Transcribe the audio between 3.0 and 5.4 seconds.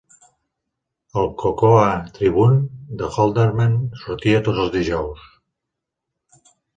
de Holderman sortia tots els dijous.